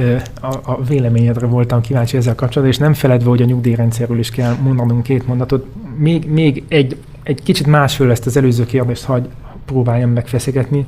[0.40, 4.54] A, a véleményedre voltam kíváncsi ezzel kapcsolatban, és nem feledve, hogy a nyugdíjrendszerről is kell
[4.62, 5.66] mondanunk két mondatot.
[5.98, 9.28] Még, még egy egy kicsit másfél ezt az előző kérdést, hogy
[9.64, 10.86] próbáljam megfeszegetni.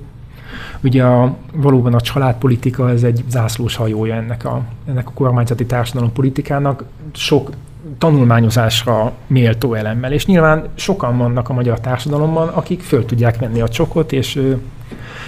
[0.83, 6.85] Ugye a, valóban a családpolitika ez egy zászlós hajója ennek a, ennek a kormányzati társadalompolitikának.
[7.13, 7.51] Sok
[7.99, 10.13] tanulmányozásra méltó elemmel.
[10.13, 14.55] És nyilván sokan vannak a magyar társadalomban, akik föl tudják venni a csokot, és ö,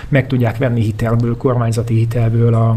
[0.09, 2.77] meg tudják venni hitelből, kormányzati hitelből a,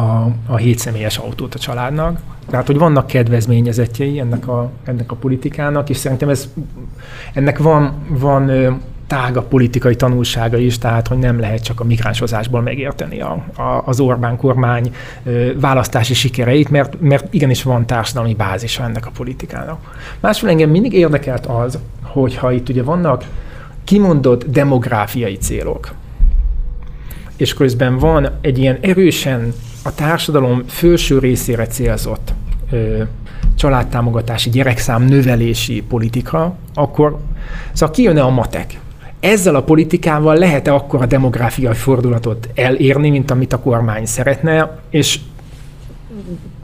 [0.00, 2.20] a, a hétszemélyes autót a családnak.
[2.50, 6.48] Tehát, hogy vannak kedvezményezetjei ennek a, ennek a politikának, és szerintem ez,
[7.32, 8.50] ennek van, van
[9.08, 14.00] tága politikai tanulsága is, tehát hogy nem lehet csak a migránsozásból megérteni a, a, az
[14.00, 14.94] Orbán kormány
[15.54, 19.94] választási sikereit, mert, mert igenis van társadalmi bázisa ennek a politikának.
[20.20, 23.24] Másfél engem mindig érdekelt az, hogyha itt ugye vannak
[23.84, 25.94] kimondott demográfiai célok,
[27.36, 29.52] és közben van egy ilyen erősen
[29.84, 32.32] a társadalom felső részére célzott
[33.54, 37.18] családtámogatási, gyerekszám növelési politika, akkor
[37.72, 38.80] szóval kijönne a matek.
[39.20, 45.20] Ezzel a politikával lehet-e akkor a demográfiai fordulatot elérni, mint amit a kormány szeretne, és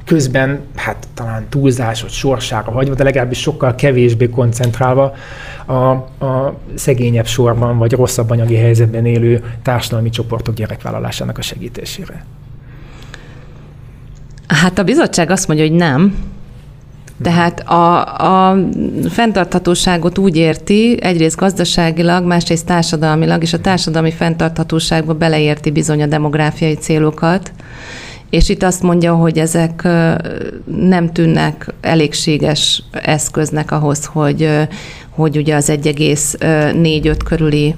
[0.05, 5.15] közben, hát talán túlzásot sorsára hagyva, de legalábbis sokkal kevésbé koncentrálva
[5.67, 5.75] a,
[6.25, 12.25] a szegényebb sorban, vagy rosszabb anyagi helyzetben élő társadalmi csoportok gyerekvállalásának a segítésére.
[14.47, 16.15] Hát a bizottság azt mondja, hogy nem.
[17.23, 18.59] Tehát a, a
[19.09, 26.75] fenntarthatóságot úgy érti, egyrészt gazdaságilag, másrészt társadalmilag, és a társadalmi fenntarthatóságba beleérti bizony a demográfiai
[26.75, 27.53] célokat,
[28.31, 29.89] és itt azt mondja, hogy ezek
[30.65, 34.49] nem tűnnek elégséges eszköznek ahhoz, hogy,
[35.11, 37.75] hogy ugye az 1,4-5 körüli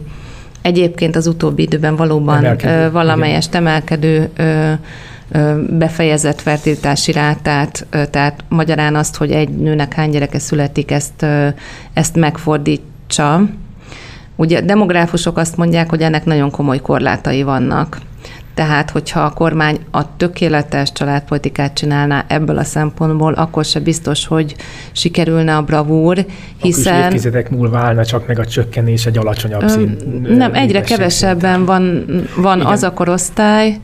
[0.63, 4.31] egyébként az utóbbi időben valóban emelkedő, valamelyest emelkedő
[5.69, 11.27] befejezett fertilitási rátát, tehát magyarán azt, hogy egy nőnek hány gyereke születik, ezt,
[11.93, 13.43] ezt megfordítsa.
[14.37, 17.99] Ugye demográfusok azt mondják, hogy ennek nagyon komoly korlátai vannak.
[18.55, 24.55] Tehát, hogyha a kormány a tökéletes családpolitikát csinálná ebből a szempontból, akkor se biztos, hogy
[24.93, 26.25] sikerülne a bravúr,
[26.61, 26.95] hiszen...
[26.95, 29.97] Akkor is évtizedek múlva állna csak meg a csökkenés egy alacsonyabb szín.
[30.29, 32.05] Nem, egyre kevesebben van,
[32.37, 33.77] van az a korosztály,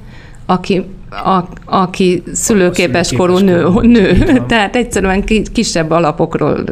[0.46, 0.84] aki
[1.24, 4.24] a, aki szülőképes korú nő, nő.
[4.48, 6.64] tehát egyszerűen kisebb alapokról,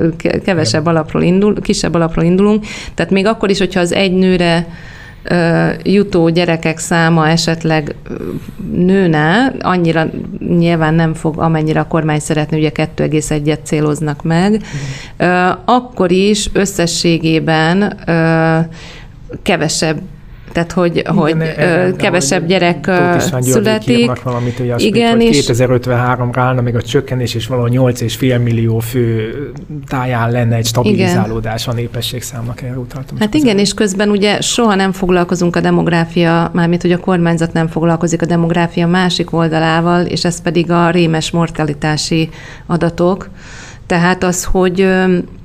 [0.45, 4.67] kevesebb alapról indul, kisebb alapról indulunk, tehát még akkor is, hogyha az egy nőre
[5.83, 7.95] jutó gyerekek száma esetleg
[8.73, 10.07] nőne, annyira
[10.59, 14.63] nyilván nem fog, amennyire a kormány szeretne, ugye 2,1-et céloznak meg,
[15.65, 17.99] akkor is összességében
[19.43, 20.01] kevesebb
[20.53, 22.91] tehát, hogy, Igen, hogy erre, kevesebb gyerek
[23.41, 24.23] születik.
[24.23, 29.33] Valamit, hogy Igen, hogy és 2053-ra állna még a csökkenés, és valahol 8,5 millió fő
[29.89, 31.75] táján lenne egy stabilizálódás igen.
[31.75, 33.19] a népességszámnak, erre utaltam.
[33.19, 37.69] Hát igen, és közben ugye soha nem foglalkozunk a demográfia, mármint hogy a kormányzat nem
[37.69, 42.29] foglalkozik a demográfia másik oldalával, és ez pedig a rémes mortalitási
[42.67, 43.29] adatok.
[43.91, 44.89] Tehát az, hogy,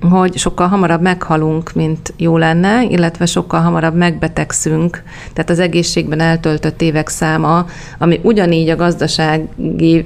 [0.01, 5.03] hogy sokkal hamarabb meghalunk, mint jó lenne, illetve sokkal hamarabb megbetegszünk.
[5.33, 7.65] Tehát az egészségben eltöltött évek száma,
[7.97, 10.05] ami ugyanígy a gazdasági,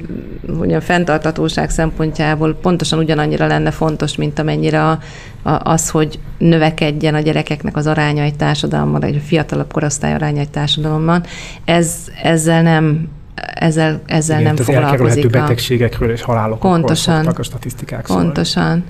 [0.75, 4.99] a fenntartatóság szempontjából pontosan ugyanannyira lenne fontos, mint amennyire a,
[5.43, 10.49] a, az, hogy növekedjen a gyerekeknek az aránya egy társadalomban, egy fiatalabb korosztály aránya egy
[10.49, 11.23] társadalomban.
[11.65, 13.07] Ez, ezzel nem
[13.53, 15.25] ezzel, ezzel Igen, nem foglalkozik.
[15.25, 18.83] A betegségekről és halálokról pontosan, a statisztikák Pontosan.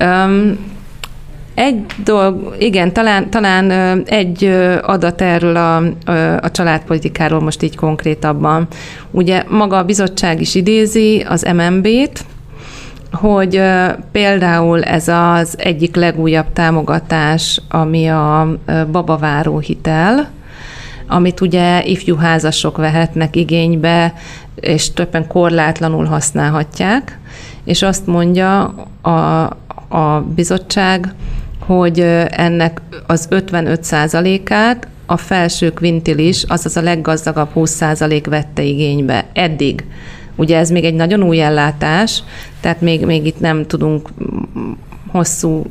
[0.00, 0.58] Um,
[1.54, 3.70] egy dolog, igen, talán, talán
[4.06, 4.44] egy
[4.82, 5.76] adat erről a,
[6.40, 8.66] a családpolitikáról most így konkrétabban.
[9.10, 12.24] Ugye maga a bizottság is idézi az MNB-t,
[13.12, 13.62] hogy
[14.12, 18.56] például ez az egyik legújabb támogatás, ami a
[18.90, 20.30] babaváró hitel,
[21.06, 24.14] amit ugye ifjú házasok vehetnek igénybe,
[24.54, 27.18] és többen korlátlanul használhatják,
[27.64, 28.62] és azt mondja
[29.02, 29.10] a,
[29.96, 31.14] a bizottság,
[31.58, 39.84] hogy ennek az 55%-át a felső kvintilis, azaz a leggazdagabb 20% vette igénybe eddig.
[40.36, 42.22] Ugye ez még egy nagyon új ellátás,
[42.60, 44.08] tehát még, még itt nem tudunk
[45.08, 45.64] hosszú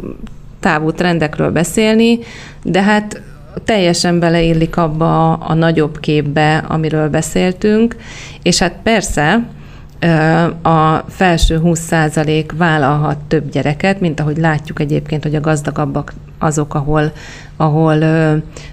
[0.60, 2.20] távú trendekről beszélni,
[2.64, 3.22] de hát
[3.66, 7.96] teljesen beleillik abba a, a nagyobb képbe, amiről beszéltünk,
[8.42, 9.44] és hát persze
[10.62, 17.12] a felső 20% vállalhat több gyereket, mint ahogy látjuk egyébként, hogy a gazdagabbak azok, ahol,
[17.58, 17.96] ahol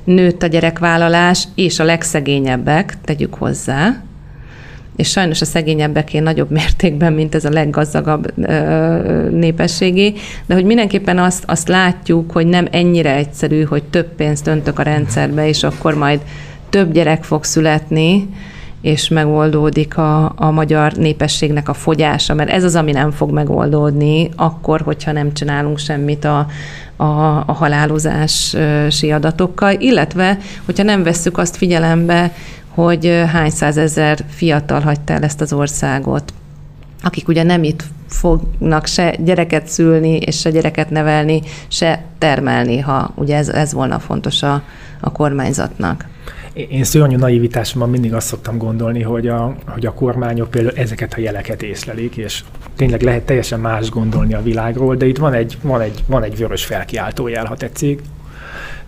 [0.04, 4.02] nőtt a gyerekvállalás, és a legszegényebbek, tegyük hozzá,
[4.98, 8.36] és sajnos a szegényebbeké nagyobb mértékben, mint ez a leggazdagabb
[9.30, 10.12] népességé,
[10.46, 14.82] de hogy mindenképpen azt, azt látjuk, hogy nem ennyire egyszerű, hogy több pénzt öntök a
[14.82, 16.20] rendszerbe, és akkor majd
[16.70, 18.28] több gyerek fog születni,
[18.80, 24.30] és megoldódik a, a magyar népességnek a fogyása, mert ez az, ami nem fog megoldódni,
[24.36, 26.46] akkor, hogyha nem csinálunk semmit a,
[26.96, 27.04] a,
[27.46, 32.32] a halálozási adatokkal, illetve, hogyha nem vesszük azt figyelembe,
[32.68, 36.32] hogy hány százezer fiatal hagyta el ezt az országot,
[37.02, 43.12] akik ugye nem itt fognak se gyereket szülni, és se gyereket nevelni, se termelni, ha
[43.14, 44.62] ugye ez, ez volna fontos a,
[45.00, 46.06] a kormányzatnak.
[46.58, 51.20] Én szörnyű naivitásomban mindig azt szoktam gondolni, hogy a, hogy a kormányok például ezeket a
[51.20, 52.44] jeleket észlelik, és
[52.76, 56.36] tényleg lehet teljesen más gondolni a világról, de itt van egy, van egy, van egy
[56.36, 58.02] vörös felkiáltójel, ha tetszik.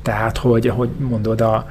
[0.03, 1.69] Tehát, hogy, hogy mondod, a,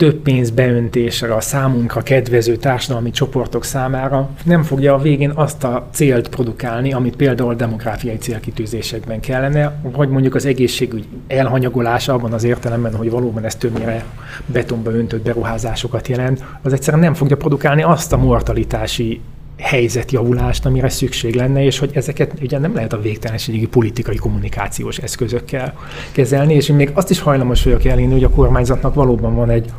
[0.00, 5.88] több pénz beöntésre a számunkra kedvező társadalmi csoportok számára nem fogja a végén azt a
[5.92, 12.94] célt produkálni, amit például demográfiai célkitűzésekben kellene, vagy mondjuk az egészségügy elhanyagolása abban az értelemben,
[12.94, 14.04] hogy valóban ez többnyire
[14.46, 19.20] betonba öntött beruházásokat jelent, az egyszerűen nem fogja produkálni azt a mortalitási
[19.58, 25.74] helyzetjavulást, amire szükség lenne, és hogy ezeket ugye nem lehet a végtelenségi politikai kommunikációs eszközökkel
[26.12, 29.72] kezelni, és én még azt is hajlamos vagyok elhinni, hogy a kormányzatnak valóban van egy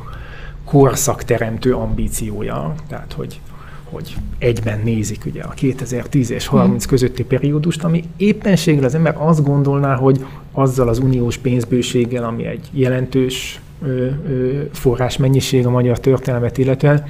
[0.72, 3.40] korszakteremtő ambíciója, tehát hogy,
[3.84, 9.44] hogy egyben nézik ugye a 2010 és 30 közötti periódust, ami éppenséggel az ember azt
[9.44, 16.58] gondolná, hogy azzal az uniós pénzbőséggel, ami egy jelentős ö, ö, forrásmennyiség a magyar történelmet
[16.58, 17.04] illetően,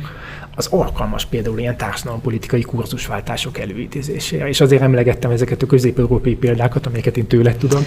[0.55, 4.47] az alkalmas például ilyen társadalompolitikai kurzusváltások előidézésére.
[4.47, 7.83] És azért emlegettem ezeket a közép-európai példákat, amelyeket én tőle tudom,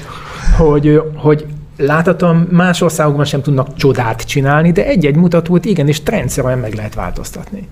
[0.56, 6.74] hogy, hogy láthatóan más országokban sem tudnak csodát csinálni, de egy-egy mutatót igenis trendszerűen meg
[6.74, 7.68] lehet változtatni.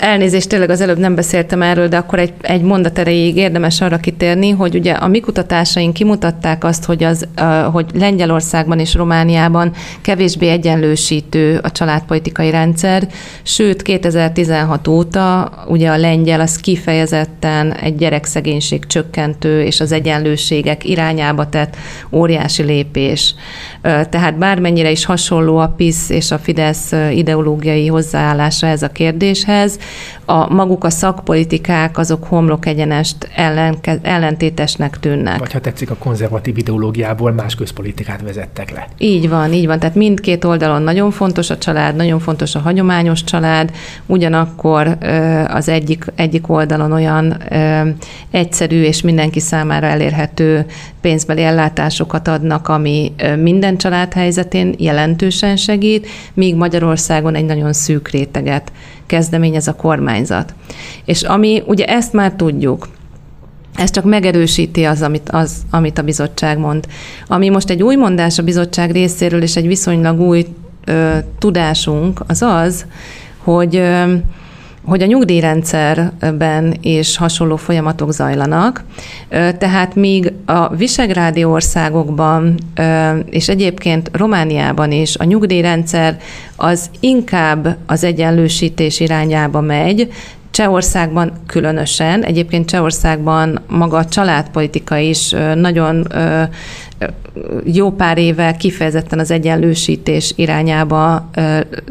[0.00, 3.96] Elnézést, tényleg az előbb nem beszéltem erről, de akkor egy, egy mondat erejéig érdemes arra
[3.96, 7.28] kitérni, hogy ugye a mi kutatásaink kimutatták azt, hogy, az,
[7.72, 13.08] hogy Lengyelországban és Romániában kevésbé egyenlősítő a családpolitikai rendszer,
[13.42, 21.48] sőt 2016 óta ugye a lengyel az kifejezetten egy gyerekszegénység csökkentő és az egyenlőségek irányába
[21.48, 21.76] tett
[22.10, 23.34] óriási lépés.
[23.82, 29.78] Tehát bármennyire is hasonló a PISZ és a Fidesz ideológiai hozzáállása ez a kérdés, kérdéshez.
[30.32, 35.38] A maguk a szakpolitikák azok homlok egyenest ellen, ellentétesnek tűnnek.
[35.38, 38.86] Vagy ha tetszik, a konzervatív ideológiából más közpolitikát vezettek le.
[38.98, 39.78] Így van, így van.
[39.78, 43.70] Tehát mindkét oldalon nagyon fontos a család, nagyon fontos a hagyományos család,
[44.06, 44.98] ugyanakkor
[45.48, 47.42] az egyik, egyik oldalon olyan
[48.30, 50.66] egyszerű és mindenki számára elérhető
[51.00, 58.72] pénzbeli ellátásokat adnak, ami minden család helyzetén jelentősen segít, míg Magyarországon egy nagyon szűk réteget
[59.06, 59.76] kezdeményez a
[60.22, 60.54] kormányzat.
[61.04, 62.88] És ami, ugye ezt már tudjuk,
[63.74, 66.86] ez csak megerősíti az amit, az, amit a bizottság mond.
[67.26, 70.46] Ami most egy új mondás a bizottság részéről, és egy viszonylag új
[70.84, 72.86] ö, tudásunk, az az,
[73.38, 74.14] hogy ö,
[74.84, 78.84] hogy a nyugdíjrendszerben is hasonló folyamatok zajlanak,
[79.58, 82.58] tehát míg a visegrádi országokban
[83.30, 86.16] és egyébként Romániában is a nyugdíjrendszer
[86.56, 90.08] az inkább az egyenlősítés irányába megy,
[90.50, 96.06] Csehországban különösen, egyébként Csehországban maga a családpolitika is nagyon
[97.64, 101.30] jó pár éve kifejezetten az egyenlősítés irányába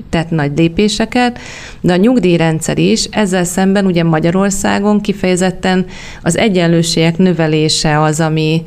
[0.10, 1.40] tett nagy lépéseket,
[1.82, 5.86] de a nyugdíjrendszer is ezzel szemben ugye Magyarországon kifejezetten
[6.22, 8.64] az egyenlőségek növelése az, ami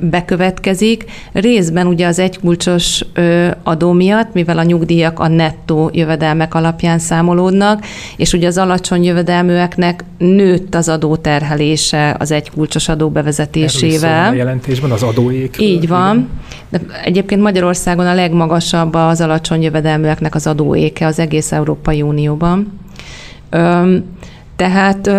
[0.00, 1.04] bekövetkezik.
[1.32, 3.04] Részben ugye az egykulcsos
[3.62, 7.84] adó miatt, mivel a nyugdíjak a nettó jövedelmek alapján számolódnak,
[8.16, 14.30] és ugye az alacsony jövedelműeknek nőtt az adóterhelése az egykulcsos adó bevezetésével.
[14.30, 15.02] a jelentésben az
[15.32, 15.60] adóék.
[15.60, 16.28] Így van.
[16.68, 22.80] De egyébként Magyarországon a legmagasabb az alacsony jövedelműeknek az adóéke az egész Európai Unióban.
[24.56, 25.10] Tehát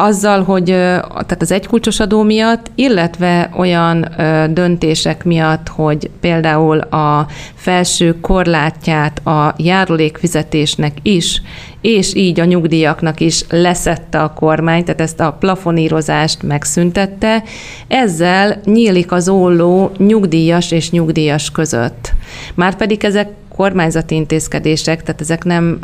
[0.00, 4.08] azzal, hogy tehát az egykulcsos adó miatt, illetve olyan
[4.50, 11.42] döntések miatt, hogy például a felső korlátját a járulékfizetésnek is,
[11.80, 17.42] és így a nyugdíjaknak is leszette a kormány, tehát ezt a plafonírozást megszüntette,
[17.88, 22.12] ezzel nyílik az olló nyugdíjas és nyugdíjas között.
[22.54, 23.28] Márpedig ezek
[23.58, 25.78] kormányzati intézkedések, tehát ezek nem,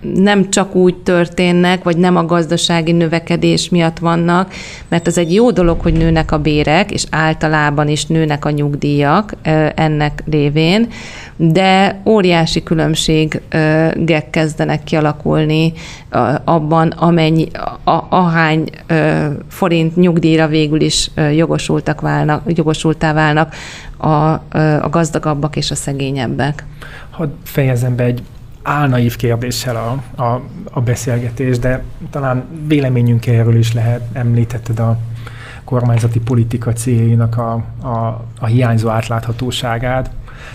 [0.00, 4.52] nem csak úgy történnek, vagy nem a gazdasági növekedés miatt vannak,
[4.88, 9.32] mert az egy jó dolog, hogy nőnek a bérek, és általában is nőnek a nyugdíjak
[9.74, 10.88] ennek révén,
[11.36, 15.72] de óriási különbségek kezdenek kialakulni
[16.44, 17.48] abban, amennyi,
[17.84, 18.70] a, ahány
[19.48, 23.54] forint nyugdíjra végül is jogosultak válnak, jogosultá válnak
[23.96, 24.32] a,
[24.80, 26.64] a gazdagabbak és a szegényebbek.
[27.10, 28.22] Hadd fejezem be egy
[28.62, 34.98] álnaív kérdéssel a, a, a beszélgetés, de talán véleményünk erről is lehet, említetted a
[35.64, 40.10] kormányzati politika céljainak a, a, a hiányzó átláthatóságát,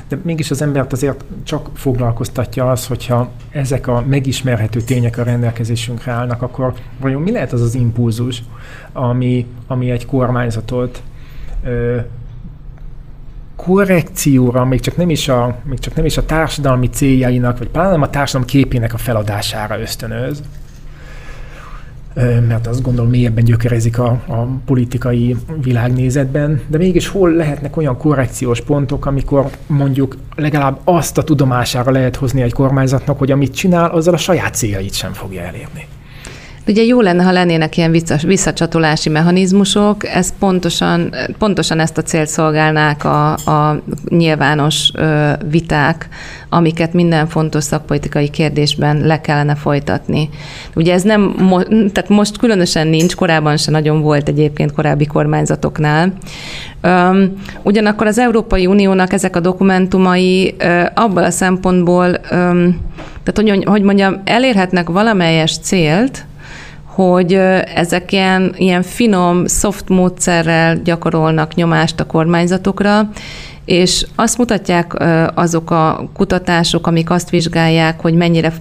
[0.07, 6.11] de mégis az embert azért csak foglalkoztatja az, hogyha ezek a megismerhető tények a rendelkezésünkre
[6.11, 8.43] állnak, akkor vajon mi lehet az az impulzus,
[8.93, 11.03] ami, ami egy kormányzatot
[13.63, 17.89] korrekcióra, még csak, nem is a, még csak nem is a társadalmi céljainak, vagy pláne
[17.89, 20.41] nem a társadalom képének a feladására ösztönöz,
[22.47, 28.61] mert azt gondolom mélyebben gyökerezik a, a politikai világnézetben, de mégis hol lehetnek olyan korrekciós
[28.61, 34.13] pontok, amikor mondjuk legalább azt a tudomására lehet hozni egy kormányzatnak, hogy amit csinál, azzal
[34.13, 35.87] a saját céljait sem fogja elérni.
[36.71, 37.91] Ugye jó lenne, ha lennének ilyen
[38.23, 44.91] visszacsatolási mechanizmusok, ez pontosan, pontosan ezt a célt szolgálnák a, a nyilvános
[45.49, 46.07] viták,
[46.49, 50.29] amiket minden fontos szakpolitikai kérdésben le kellene folytatni.
[50.75, 51.35] Ugye ez nem,
[51.93, 56.13] tehát most különösen nincs, korábban se nagyon volt egyébként korábbi kormányzatoknál.
[57.63, 60.55] Ugyanakkor az Európai Uniónak ezek a dokumentumai
[60.93, 62.11] abban a szempontból,
[63.23, 66.25] tehát hogy mondjam, elérhetnek valamelyes célt,
[66.93, 67.33] hogy
[67.75, 73.09] ezek ilyen, ilyen finom, soft módszerrel gyakorolnak nyomást a kormányzatokra,
[73.65, 74.93] és azt mutatják
[75.33, 78.53] azok a kutatások, amik azt vizsgálják, hogy mennyire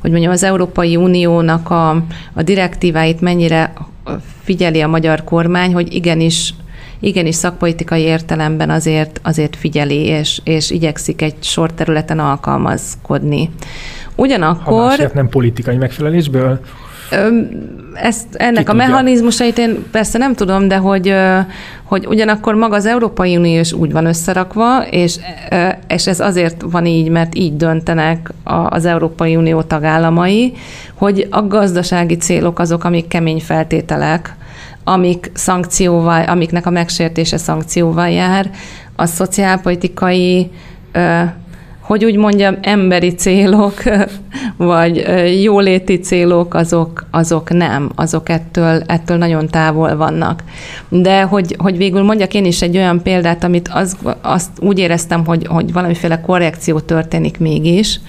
[0.00, 1.90] hogy mondjam, az Európai Uniónak a,
[2.32, 3.72] a direktíváit mennyire
[4.42, 6.54] figyeli a magyar kormány, hogy igenis
[7.00, 13.50] igenis szakpolitikai értelemben azért, azért figyeli, és, és igyekszik egy sor területen alkalmazkodni.
[14.14, 14.98] Ugyanakkor...
[14.98, 16.60] Ha nem politikai megfelelésből?
[17.94, 21.14] Ezt, ennek Ki a mechanizmusait én persze nem tudom, de hogy,
[21.84, 25.16] hogy ugyanakkor maga az Európai Unió is úgy van összerakva, és,
[25.88, 28.32] és ez azért van így, mert így döntenek
[28.68, 30.52] az Európai Unió tagállamai,
[30.94, 34.36] hogy a gazdasági célok azok, amik kemény feltételek,
[34.84, 38.50] amik szankcióval, amiknek a megsértése szankcióval jár,
[38.96, 40.50] a szociálpolitikai
[41.82, 43.82] hogy úgy mondjam, emberi célok,
[44.62, 45.04] vagy
[45.42, 50.42] jóléti célok, azok, azok nem, azok ettől, ettől nagyon távol vannak.
[50.88, 55.26] De hogy, hogy végül mondjak én is egy olyan példát, amit az, azt úgy éreztem,
[55.26, 58.00] hogy, hogy valamiféle korrekció történik mégis,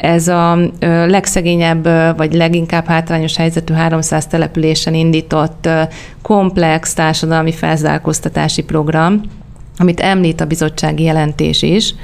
[0.00, 0.58] ez a
[1.06, 5.68] legszegényebb, vagy leginkább hátrányos helyzetű 300 településen indított
[6.22, 9.20] komplex társadalmi felzárkóztatási program,
[9.78, 11.94] amit említ a bizottsági jelentés is.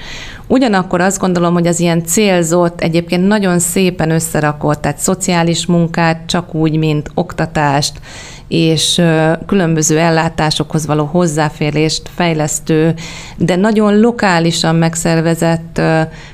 [0.47, 6.55] Ugyanakkor azt gondolom, hogy az ilyen célzott, egyébként nagyon szépen összerakott, tehát szociális munkát csak
[6.55, 8.01] úgy, mint oktatást,
[8.49, 9.03] és
[9.47, 12.95] különböző ellátásokhoz való hozzáférést fejlesztő,
[13.37, 15.81] de nagyon lokálisan megszervezett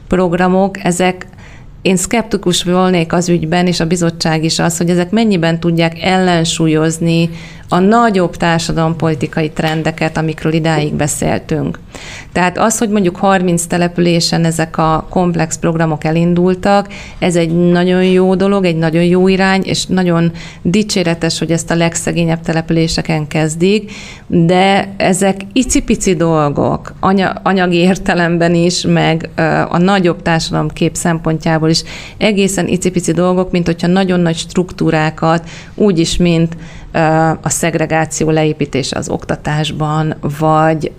[0.08, 1.26] programok, ezek
[1.82, 7.30] én szkeptikus volnék az ügyben, és a bizottság is az, hogy ezek mennyiben tudják ellensúlyozni
[7.72, 11.78] a nagyobb társadalompolitikai trendeket, amikről idáig beszéltünk.
[12.32, 18.34] Tehát az, hogy mondjuk 30 településen ezek a komplex programok elindultak, ez egy nagyon jó
[18.34, 23.92] dolog, egy nagyon jó irány, és nagyon dicséretes, hogy ezt a legszegényebb településeken kezdik,
[24.26, 26.92] de ezek icipici dolgok,
[27.42, 29.28] anyagi értelemben is, meg
[29.68, 31.82] a nagyobb társadalomkép szempontjából is
[32.16, 36.56] egészen icipici dolgok, mint hogyha nagyon nagy struktúrákat, úgyis, mint
[37.42, 40.92] a szegregáció leépítése az oktatásban, vagy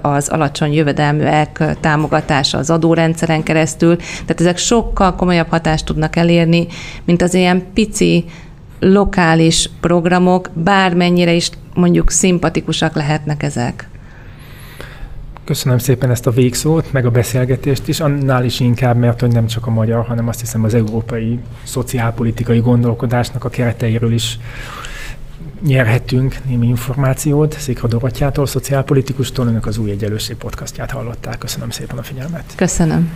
[0.00, 3.96] az alacsony jövedelműek támogatása az adórendszeren keresztül.
[3.96, 6.66] Tehát ezek sokkal komolyabb hatást tudnak elérni,
[7.04, 8.24] mint az ilyen pici
[8.80, 13.88] lokális programok, bármennyire is mondjuk szimpatikusak lehetnek ezek.
[15.44, 19.46] Köszönöm szépen ezt a végszót, meg a beszélgetést is, annál is inkább, mert hogy nem
[19.46, 24.38] csak a magyar, hanem azt hiszem az európai szociálpolitikai gondolkodásnak a kereteiről is
[25.60, 27.58] nyerhetünk némi információt.
[27.58, 31.38] Székra Dorottyától, szociálpolitikustól, önök az Új Egyenlőség podcastját hallották.
[31.38, 32.52] Köszönöm szépen a figyelmet.
[32.56, 33.10] Köszönöm.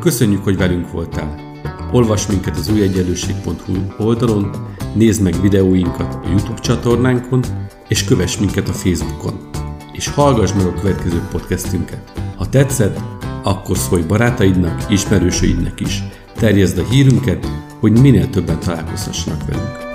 [0.00, 1.46] Köszönjük, hogy velünk voltál.
[1.92, 4.50] Olvas minket az újegyenlőség.hu oldalon,
[4.94, 7.44] nézd meg videóinkat a YouTube csatornánkon,
[7.88, 9.48] és kövess minket a Facebookon.
[9.92, 12.12] És hallgass meg a következő podcastünket.
[12.36, 12.98] Ha tetszett,
[13.42, 16.02] akkor szólj barátaidnak, ismerősöidnek is.
[16.38, 17.46] Terjezd a hírünket,
[17.80, 19.87] hogy minél többen találkozhassanak velünk.